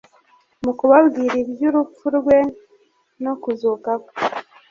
[0.63, 2.37] Mu kubabwira iby'urupfu rwe
[3.23, 4.15] no kuzuka kwe,